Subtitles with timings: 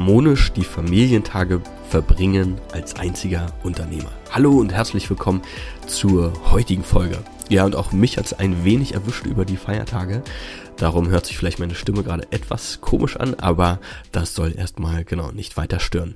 [0.00, 4.10] Harmonisch die Familientage verbringen als einziger Unternehmer.
[4.30, 5.42] Hallo und herzlich willkommen
[5.86, 7.18] zur heutigen Folge.
[7.50, 10.22] Ja, und auch mich hat es ein wenig erwischt über die Feiertage.
[10.78, 13.78] Darum hört sich vielleicht meine Stimme gerade etwas komisch an, aber
[14.10, 16.14] das soll erstmal genau nicht weiter stören.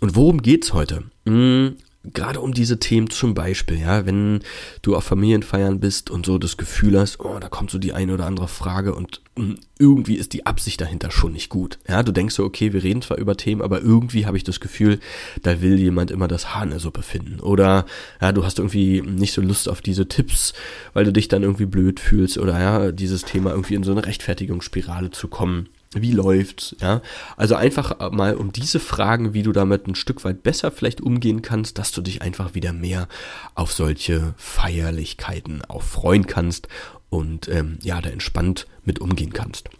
[0.00, 1.02] Und worum geht's heute?
[1.26, 1.76] Hm,
[2.12, 4.40] gerade um diese Themen zum Beispiel, ja, wenn
[4.82, 8.14] du auf Familienfeiern bist und so das Gefühl hast, oh, da kommt so die eine
[8.14, 11.78] oder andere Frage und hm, irgendwie ist die Absicht dahinter schon nicht gut.
[11.88, 14.60] Ja, du denkst so, okay, wir reden zwar über Themen, aber irgendwie habe ich das
[14.60, 15.00] Gefühl,
[15.42, 17.40] da will jemand immer das Haar in der Suppe finden.
[17.40, 17.86] Oder
[18.20, 20.54] ja, du hast irgendwie nicht so Lust auf diese Tipps,
[20.94, 24.06] weil du dich dann irgendwie blöd fühlst oder ja, dieses Thema irgendwie in so eine
[24.06, 25.68] Rechtfertigungsspirale zu kommen.
[26.02, 26.76] Wie läuft's?
[26.80, 27.00] Ja,
[27.36, 31.40] also einfach mal um diese Fragen, wie du damit ein Stück weit besser vielleicht umgehen
[31.40, 33.08] kannst, dass du dich einfach wieder mehr
[33.54, 36.68] auf solche Feierlichkeiten auch freuen kannst
[37.08, 39.70] und ähm, ja, da entspannt mit umgehen kannst.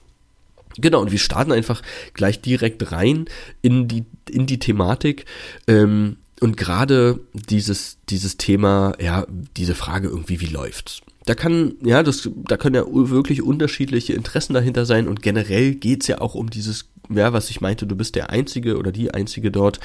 [0.78, 3.27] Genau, und wir starten einfach gleich direkt rein
[3.62, 5.25] in die, in die Thematik.
[5.67, 11.01] Ähm, und gerade dieses, dieses Thema, ja, diese Frage irgendwie, wie läuft's?
[11.25, 16.06] Da kann, ja, das, da können ja wirklich unterschiedliche Interessen dahinter sein und generell geht's
[16.06, 19.51] ja auch um dieses, ja, was ich meinte, du bist der Einzige oder die Einzige
[19.51, 19.81] dort,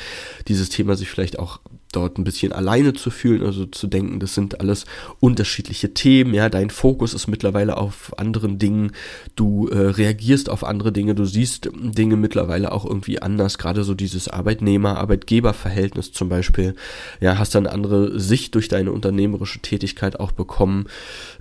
[0.47, 1.59] dieses Thema sich vielleicht auch
[1.91, 4.85] dort ein bisschen alleine zu fühlen, also zu denken, das sind alles
[5.19, 8.91] unterschiedliche Themen, ja, dein Fokus ist mittlerweile auf anderen Dingen,
[9.35, 13.93] du äh, reagierst auf andere Dinge, du siehst Dinge mittlerweile auch irgendwie anders, gerade so
[13.93, 16.75] dieses Arbeitnehmer-Arbeitgeber-Verhältnis zum Beispiel,
[17.19, 20.85] ja, hast dann andere Sicht durch deine unternehmerische Tätigkeit auch bekommen,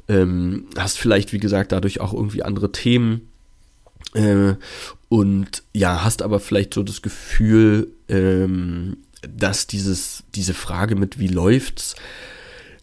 [0.08, 3.30] ähm, hast vielleicht, wie gesagt, dadurch auch irgendwie andere Themen,
[4.14, 4.54] äh,
[5.08, 11.28] und ja, hast aber vielleicht so das Gefühl, ähm, dass dieses, diese Frage mit wie
[11.28, 11.96] läuft's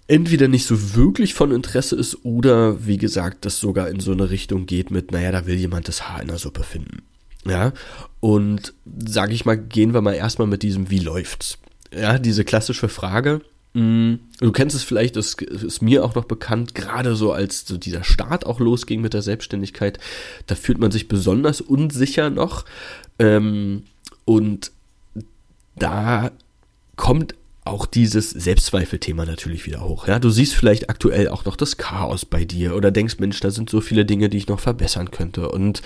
[0.08, 4.30] entweder nicht so wirklich von Interesse ist oder wie gesagt, das sogar in so eine
[4.30, 7.04] Richtung geht mit, naja, da will jemand das Haar in der Suppe finden.
[7.46, 7.74] Ja,
[8.20, 8.74] und
[9.06, 11.58] sage ich mal, gehen wir mal erstmal mit diesem wie läuft's.
[11.94, 13.42] Ja, diese klassische Frage.
[13.74, 17.78] Mm, du kennst es vielleicht, das ist mir auch noch bekannt, gerade so als so
[17.78, 20.00] dieser Start auch losging mit der Selbstständigkeit,
[20.48, 22.66] da fühlt man sich besonders unsicher noch.
[23.20, 23.84] Ähm,
[24.26, 24.72] und
[25.78, 26.32] da
[26.96, 27.36] kommt
[27.68, 30.08] auch dieses Selbstzweifelthema natürlich wieder hoch.
[30.08, 33.52] Ja, du siehst vielleicht aktuell auch noch das Chaos bei dir oder denkst, Mensch, da
[33.52, 35.50] sind so viele Dinge, die ich noch verbessern könnte.
[35.50, 35.82] Und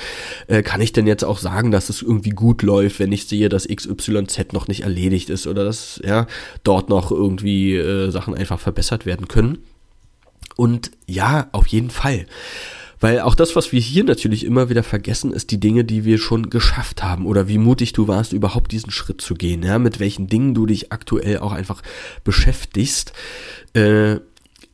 [0.47, 3.49] äh, kann ich denn jetzt auch sagen, dass es irgendwie gut läuft, wenn ich sehe,
[3.49, 6.27] dass XYZ noch nicht erledigt ist oder dass ja
[6.63, 9.57] dort noch irgendwie äh, Sachen einfach verbessert werden können?
[10.55, 12.27] Und ja, auf jeden Fall.
[13.01, 16.19] Weil auch das, was wir hier natürlich immer wieder vergessen, ist die Dinge, die wir
[16.19, 19.99] schon geschafft haben oder wie mutig du warst, überhaupt diesen Schritt zu gehen, ja, mit
[19.99, 21.81] welchen Dingen du dich aktuell auch einfach
[22.23, 23.11] beschäftigst,
[23.73, 24.17] äh,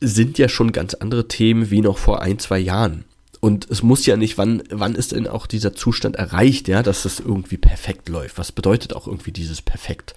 [0.00, 3.04] sind ja schon ganz andere Themen wie noch vor ein, zwei Jahren.
[3.40, 7.04] Und es muss ja nicht, wann, wann ist denn auch dieser Zustand erreicht, ja, dass
[7.06, 8.36] es irgendwie perfekt läuft?
[8.36, 10.14] Was bedeutet auch irgendwie dieses perfekt?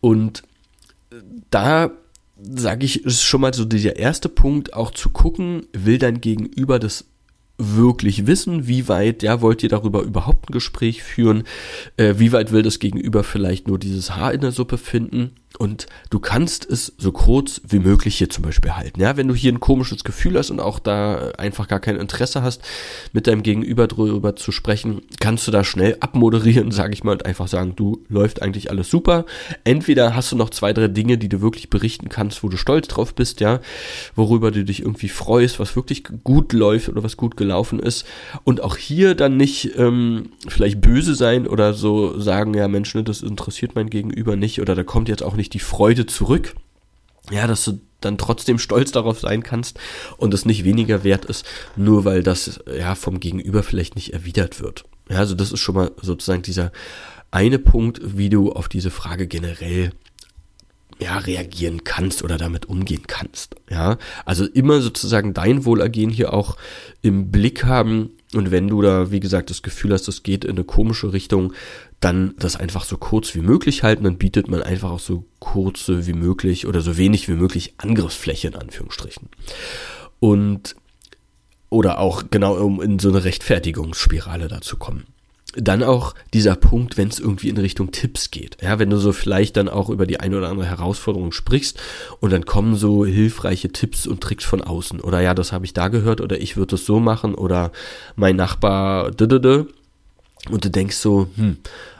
[0.00, 0.42] Und
[1.50, 1.90] da
[2.40, 6.78] sage ich, ist schon mal so dieser erste Punkt, auch zu gucken, will dein Gegenüber
[6.78, 7.06] das
[7.58, 11.44] wirklich wissen, wie weit, ja, wollt ihr darüber überhaupt ein Gespräch führen,
[11.96, 15.86] äh, wie weit will das Gegenüber vielleicht nur dieses Haar in der Suppe finden und
[16.10, 19.00] du kannst es so kurz wie möglich hier zum Beispiel halten.
[19.00, 22.42] Ja, wenn du hier ein komisches Gefühl hast und auch da einfach gar kein Interesse
[22.42, 22.62] hast,
[23.12, 27.26] mit deinem Gegenüber drüber zu sprechen, kannst du da schnell abmoderieren, sage ich mal, und
[27.26, 29.24] einfach sagen, du läuft eigentlich alles super.
[29.64, 32.88] Entweder hast du noch zwei, drei Dinge, die du wirklich berichten kannst, wo du stolz
[32.88, 33.60] drauf bist, ja,
[34.14, 38.06] worüber du dich irgendwie freust, was wirklich gut läuft oder was gut gelaufen ist.
[38.44, 43.04] Und auch hier dann nicht ähm, vielleicht böse sein oder so sagen, ja Mensch, ne,
[43.04, 46.54] das interessiert mein Gegenüber nicht oder da kommt jetzt auch nicht die Freude zurück.
[47.30, 49.78] Ja, dass du dann trotzdem stolz darauf sein kannst
[50.18, 54.60] und es nicht weniger wert ist, nur weil das ja vom Gegenüber vielleicht nicht erwidert
[54.60, 54.84] wird.
[55.08, 56.70] Ja, also das ist schon mal sozusagen dieser
[57.30, 59.92] eine Punkt, wie du auf diese Frage generell
[61.00, 63.56] ja, reagieren kannst oder damit umgehen kannst.
[63.68, 66.56] Ja, also immer sozusagen dein Wohlergehen hier auch
[67.02, 70.52] im Blick haben und wenn du da, wie gesagt, das Gefühl hast, es geht in
[70.52, 71.52] eine komische Richtung,
[72.00, 76.06] dann das einfach so kurz wie möglich halten, dann bietet man einfach auch so kurze
[76.06, 79.28] wie möglich oder so wenig wie möglich Angriffsfläche in Anführungsstrichen.
[80.20, 80.76] Und
[81.70, 85.04] oder auch genau um in so eine Rechtfertigungsspirale da zu kommen.
[85.56, 88.58] Dann auch dieser Punkt, wenn es irgendwie in Richtung Tipps geht.
[88.62, 91.80] Ja, wenn du so vielleicht dann auch über die eine oder andere Herausforderung sprichst
[92.20, 95.00] und dann kommen so hilfreiche Tipps und Tricks von außen.
[95.00, 97.72] Oder ja, das habe ich da gehört oder ich würde es so machen oder
[98.16, 101.58] mein Nachbar und du denkst so, hm,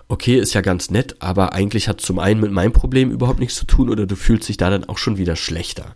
[0.08, 3.56] okay, ist ja ganz nett, aber eigentlich hat zum einen mit meinem Problem überhaupt nichts
[3.56, 5.94] zu tun oder du fühlst dich da dann auch schon wieder schlechter.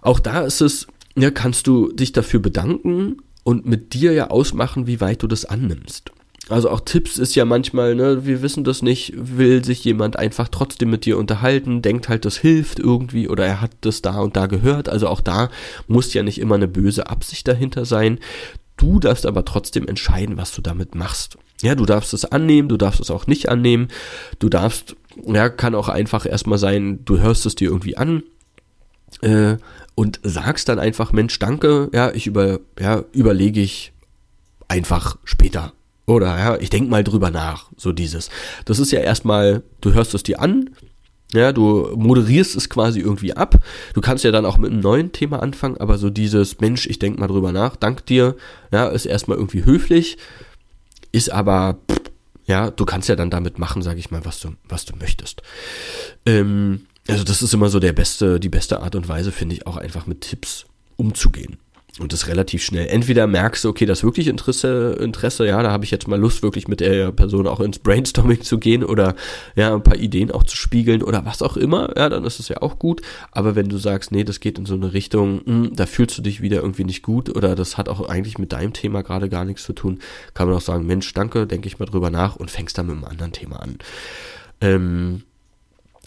[0.00, 4.86] Auch da ist es, ja, kannst du dich dafür bedanken und mit dir ja ausmachen,
[4.86, 6.10] wie weit du das annimmst.
[6.48, 10.48] Also auch Tipps ist ja manchmal, ne, wir wissen das nicht, will sich jemand einfach
[10.48, 14.36] trotzdem mit dir unterhalten, denkt halt, das hilft irgendwie oder er hat das da und
[14.36, 14.90] da gehört.
[14.90, 15.48] Also auch da
[15.86, 18.18] muss ja nicht immer eine böse Absicht dahinter sein.
[18.76, 21.38] Du darfst aber trotzdem entscheiden, was du damit machst.
[21.62, 23.88] Ja, du darfst es annehmen, du darfst es auch nicht annehmen.
[24.38, 28.22] Du darfst, ja, kann auch einfach erstmal sein, du hörst es dir irgendwie an
[29.22, 29.56] äh,
[29.94, 33.92] und sagst dann einfach, Mensch, danke, ja, ich über, ja, überlege ich
[34.68, 35.72] einfach später
[36.06, 38.30] oder ja, ich denk mal drüber nach, so dieses.
[38.64, 40.70] Das ist ja erstmal, du hörst es dir an,
[41.32, 43.60] ja, du moderierst es quasi irgendwie ab.
[43.94, 46.98] Du kannst ja dann auch mit einem neuen Thema anfangen, aber so dieses Mensch, ich
[46.98, 48.36] denk mal drüber nach, dank dir,
[48.70, 50.16] ja, ist erstmal irgendwie höflich,
[51.10, 51.78] ist aber
[52.46, 55.42] ja, du kannst ja dann damit machen, sag ich mal, was du was du möchtest.
[56.26, 59.66] Ähm, also das ist immer so der beste die beste Art und Weise, finde ich
[59.66, 60.66] auch einfach mit Tipps
[60.96, 61.56] umzugehen
[62.00, 62.88] und das relativ schnell.
[62.88, 66.18] Entweder merkst du, okay, das ist wirklich Interesse, Interesse, ja, da habe ich jetzt mal
[66.18, 69.14] Lust, wirklich mit der Person auch ins Brainstorming zu gehen oder
[69.54, 72.48] ja, ein paar Ideen auch zu spiegeln oder was auch immer, ja, dann ist es
[72.48, 73.00] ja auch gut.
[73.30, 76.18] Aber wenn du sagst, nee, das geht in so eine Richtung, mh, hm, da fühlst
[76.18, 79.28] du dich wieder irgendwie nicht gut oder das hat auch eigentlich mit deinem Thema gerade
[79.28, 80.00] gar nichts zu tun,
[80.34, 82.96] kann man auch sagen, Mensch, danke, denke ich mal drüber nach und fängst dann mit
[82.96, 83.78] einem anderen Thema an.
[84.60, 85.22] Ähm,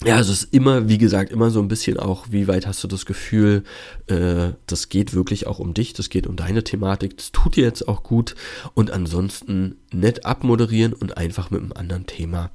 [0.04, 2.82] ja, also es ist immer, wie gesagt, immer so ein bisschen auch, wie weit hast
[2.84, 3.64] du das Gefühl,
[4.06, 7.64] äh, das geht wirklich auch um dich, das geht um deine Thematik, das tut dir
[7.64, 8.36] jetzt auch gut
[8.74, 12.50] und ansonsten nett abmoderieren und einfach mit einem anderen Thema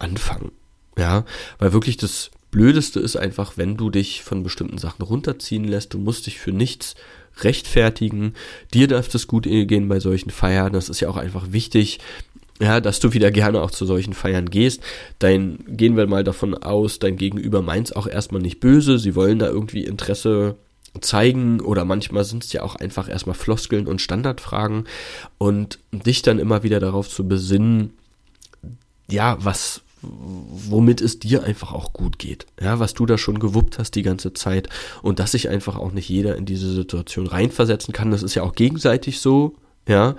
[0.00, 0.50] anfangen.
[0.96, 1.24] Ja,
[1.58, 5.98] weil wirklich das Blödeste ist einfach, wenn du dich von bestimmten Sachen runterziehen lässt, du
[5.98, 6.96] musst dich für nichts
[7.40, 8.34] rechtfertigen.
[8.74, 10.72] Dir darf das gut gehen bei solchen Feiern.
[10.72, 12.00] Das ist ja auch einfach wichtig,
[12.60, 14.82] ja, dass du wieder gerne auch zu solchen Feiern gehst.
[15.18, 19.38] Dein, gehen wir mal davon aus, dein Gegenüber meint auch erstmal nicht böse, sie wollen
[19.38, 20.56] da irgendwie Interesse
[21.00, 24.84] zeigen oder manchmal sind es ja auch einfach erstmal Floskeln und Standardfragen
[25.36, 27.92] und dich dann immer wieder darauf zu besinnen,
[29.08, 32.46] ja, was, womit es dir einfach auch gut geht.
[32.60, 34.68] Ja, was du da schon gewuppt hast die ganze Zeit
[35.02, 38.10] und dass sich einfach auch nicht jeder in diese Situation reinversetzen kann.
[38.10, 39.54] Das ist ja auch gegenseitig so,
[39.86, 40.16] ja.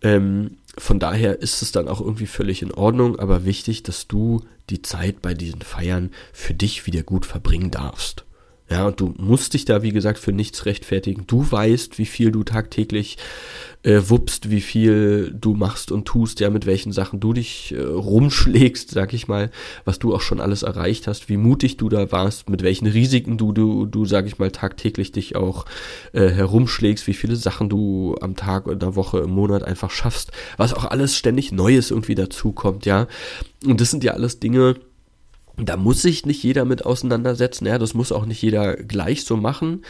[0.00, 4.42] Ähm, von daher ist es dann auch irgendwie völlig in Ordnung, aber wichtig, dass du
[4.70, 8.24] die Zeit bei diesen Feiern für dich wieder gut verbringen darfst.
[8.70, 11.24] Ja, und du musst dich da, wie gesagt, für nichts rechtfertigen.
[11.26, 13.16] Du weißt, wie viel du tagtäglich
[13.82, 17.80] äh, wuppst, wie viel du machst und tust, ja, mit welchen Sachen du dich äh,
[17.80, 19.50] rumschlägst, sag ich mal,
[19.86, 23.38] was du auch schon alles erreicht hast, wie mutig du da warst, mit welchen Risiken
[23.38, 25.64] du, du, du, sag ich mal, tagtäglich dich auch
[26.12, 30.32] äh, herumschlägst, wie viele Sachen du am Tag, in der Woche, im Monat einfach schaffst,
[30.58, 33.06] was auch alles ständig Neues irgendwie dazukommt, ja.
[33.64, 34.76] Und das sind ja alles Dinge,
[35.58, 39.36] da muss sich nicht jeder mit auseinandersetzen, ja, das muss auch nicht jeder gleich so
[39.36, 39.82] machen.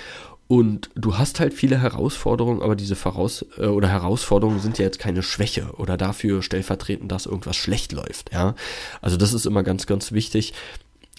[0.48, 4.98] Und du hast halt viele Herausforderungen, aber diese Voraus äh, oder Herausforderungen sind ja jetzt
[4.98, 8.54] keine Schwäche oder dafür stellvertretend, dass irgendwas schlecht läuft, ja.
[9.02, 10.54] Also das ist immer ganz, ganz wichtig,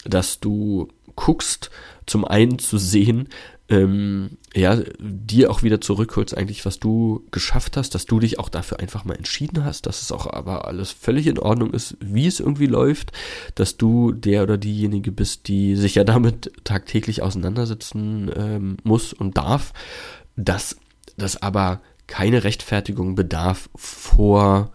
[0.04, 1.70] dass du guckst,
[2.08, 3.28] zum einen zu sehen,
[3.70, 8.50] ähm, ja, dir auch wieder zurückholst, eigentlich, was du geschafft hast, dass du dich auch
[8.50, 12.26] dafür einfach mal entschieden hast, dass es auch aber alles völlig in Ordnung ist, wie
[12.26, 13.12] es irgendwie läuft,
[13.54, 19.38] dass du der oder diejenige bist, die sich ja damit tagtäglich auseinandersetzen ähm, muss und
[19.38, 19.74] darf,
[20.36, 20.78] dass
[21.18, 24.72] das aber keine Rechtfertigung bedarf vor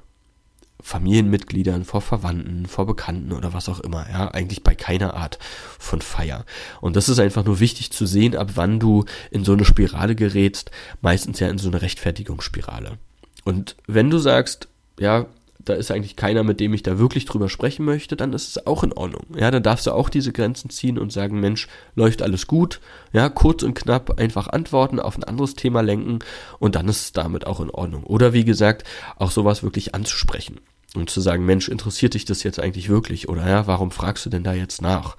[0.84, 5.38] Familienmitgliedern, vor Verwandten, vor Bekannten oder was auch immer, ja, eigentlich bei keiner Art
[5.78, 6.44] von Feier.
[6.82, 10.14] Und das ist einfach nur wichtig zu sehen, ab wann du in so eine Spirale
[10.14, 12.98] gerätst, meistens ja in so eine Rechtfertigungsspirale.
[13.44, 14.68] Und wenn du sagst,
[15.00, 15.24] ja,
[15.58, 18.66] da ist eigentlich keiner, mit dem ich da wirklich drüber sprechen möchte, dann ist es
[18.66, 19.24] auch in Ordnung.
[19.38, 22.82] Ja, dann darfst du auch diese Grenzen ziehen und sagen, Mensch, läuft alles gut.
[23.14, 26.18] Ja, kurz und knapp einfach antworten, auf ein anderes Thema lenken
[26.58, 28.04] und dann ist es damit auch in Ordnung.
[28.04, 28.84] Oder wie gesagt,
[29.16, 30.60] auch sowas wirklich anzusprechen
[30.94, 33.28] und zu sagen, Mensch, interessiert dich das jetzt eigentlich wirklich?
[33.28, 35.16] Oder ja, warum fragst du denn da jetzt nach?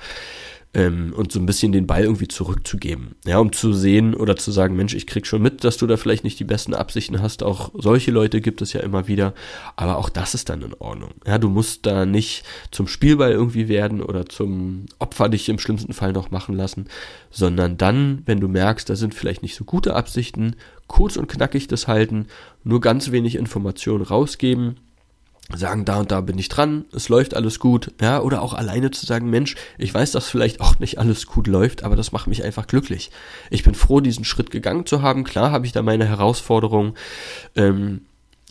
[0.73, 3.15] Ähm, und so ein bisschen den Ball irgendwie zurückzugeben.
[3.25, 5.95] Ja, um zu sehen oder zu sagen, Mensch, ich krieg schon mit, dass du da
[5.95, 7.43] vielleicht nicht die besten Absichten hast.
[7.43, 9.33] Auch solche Leute gibt es ja immer wieder.
[9.77, 11.11] Aber auch das ist dann in Ordnung.
[11.25, 15.93] Ja, du musst da nicht zum Spielball irgendwie werden oder zum Opfer dich im schlimmsten
[15.93, 16.87] Fall noch machen lassen,
[17.31, 21.67] sondern dann, wenn du merkst, da sind vielleicht nicht so gute Absichten, kurz und knackig
[21.67, 22.27] das halten,
[22.65, 24.75] nur ganz wenig Informationen rausgeben
[25.53, 28.91] sagen, da und da bin ich dran, es läuft alles gut, ja, oder auch alleine
[28.91, 32.27] zu sagen, Mensch, ich weiß, dass vielleicht auch nicht alles gut läuft, aber das macht
[32.27, 33.11] mich einfach glücklich.
[33.49, 35.23] Ich bin froh, diesen Schritt gegangen zu haben.
[35.23, 36.93] Klar habe ich da meine Herausforderungen,
[37.55, 38.01] ähm,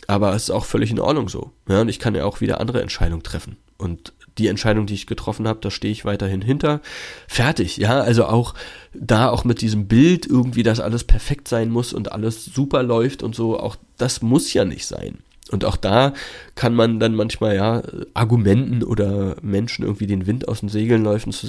[0.07, 1.51] aber es ist auch völlig in Ordnung so.
[1.67, 3.57] Ja, und ich kann ja auch wieder andere Entscheidungen treffen.
[3.77, 6.81] Und die Entscheidung, die ich getroffen habe, da stehe ich weiterhin hinter.
[7.27, 8.53] Fertig, ja, also auch
[8.93, 13.23] da auch mit diesem Bild irgendwie, dass alles perfekt sein muss und alles super läuft
[13.23, 15.19] und so, auch das muss ja nicht sein.
[15.51, 16.13] Und auch da
[16.55, 17.83] kann man dann manchmal ja
[18.13, 21.47] Argumenten oder Menschen irgendwie den Wind aus den Segeln läufen, zu,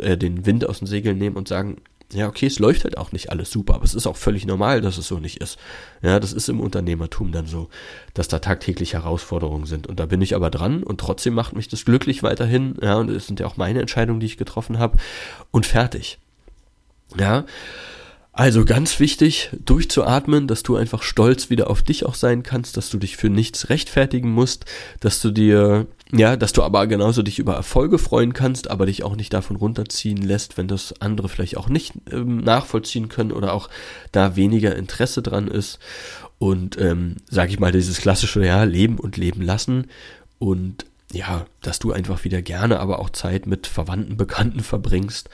[0.00, 1.76] äh, den Wind aus den Segeln nehmen und sagen,
[2.12, 4.80] ja, okay, es läuft halt auch nicht alles super, aber es ist auch völlig normal,
[4.80, 5.58] dass es so nicht ist.
[6.02, 7.68] Ja, das ist im Unternehmertum dann so,
[8.14, 9.88] dass da tagtäglich Herausforderungen sind.
[9.88, 12.76] Und da bin ich aber dran und trotzdem macht mich das glücklich weiterhin.
[12.80, 14.98] Ja, und es sind ja auch meine Entscheidungen, die ich getroffen habe.
[15.50, 16.18] Und fertig.
[17.18, 17.44] Ja.
[18.38, 22.90] Also ganz wichtig, durchzuatmen, dass du einfach stolz wieder auf dich auch sein kannst, dass
[22.90, 24.66] du dich für nichts rechtfertigen musst,
[25.00, 29.04] dass du dir, ja, dass du aber genauso dich über Erfolge freuen kannst, aber dich
[29.04, 33.54] auch nicht davon runterziehen lässt, wenn das andere vielleicht auch nicht ähm, nachvollziehen können oder
[33.54, 33.70] auch
[34.12, 35.78] da weniger Interesse dran ist.
[36.38, 39.86] Und ähm, sag ich mal, dieses klassische, ja, leben und leben lassen
[40.38, 45.30] und ja, dass du einfach wieder gerne, aber auch Zeit mit Verwandten, Bekannten verbringst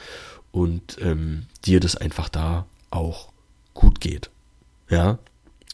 [0.53, 3.33] und ähm, dir das einfach da auch
[3.75, 4.31] gut geht.
[4.89, 5.19] Ja.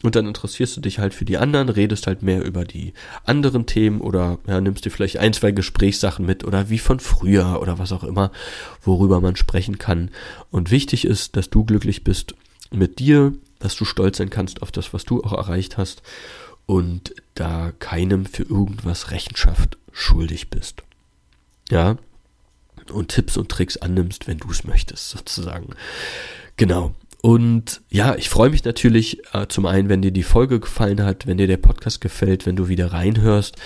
[0.01, 2.93] Und dann interessierst du dich halt für die anderen, redest halt mehr über die
[3.25, 7.61] anderen Themen oder ja, nimmst dir vielleicht ein, zwei Gesprächssachen mit oder wie von früher
[7.61, 8.31] oder was auch immer,
[8.81, 10.09] worüber man sprechen kann.
[10.51, 12.33] Und wichtig ist, dass du glücklich bist
[12.71, 16.01] mit dir, dass du stolz sein kannst auf das, was du auch erreicht hast
[16.65, 20.83] und da keinem für irgendwas Rechenschaft schuldig bist.
[21.69, 21.97] Ja.
[22.93, 25.75] Und Tipps und Tricks annimmst, wenn du es möchtest, sozusagen.
[26.55, 26.95] Genau.
[27.21, 31.27] Und ja, ich freue mich natürlich äh, zum einen, wenn dir die Folge gefallen hat,
[31.27, 33.57] wenn dir der Podcast gefällt, wenn du wieder reinhörst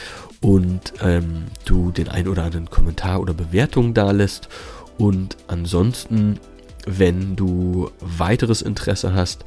[0.41, 4.50] und ähm, du den ein oder anderen Kommentar oder Bewertung da lässt.
[4.98, 6.39] Und ansonsten,
[6.88, 9.45] wenn du weiteres Interesse hast,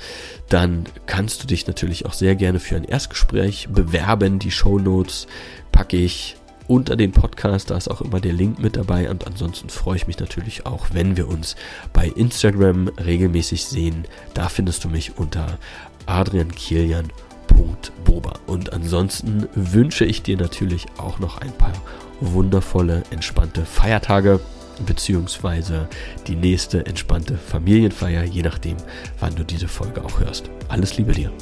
[0.48, 4.38] dann kannst du dich natürlich auch sehr gerne für ein Erstgespräch bewerben.
[4.38, 5.26] Die Show Notes
[5.72, 6.36] packe ich
[6.68, 10.06] unter dem Podcast, da ist auch immer der Link mit dabei und ansonsten freue ich
[10.06, 11.56] mich natürlich auch, wenn wir uns
[11.92, 14.04] bei Instagram regelmäßig sehen.
[14.34, 15.58] Da findest du mich unter
[16.06, 18.32] adriankilian.boba.
[18.46, 21.72] Und ansonsten wünsche ich dir natürlich auch noch ein paar
[22.20, 24.40] wundervolle, entspannte Feiertage
[24.84, 25.88] beziehungsweise
[26.26, 28.76] die nächste entspannte Familienfeier, je nachdem,
[29.20, 30.50] wann du diese Folge auch hörst.
[30.68, 31.32] Alles Liebe dir.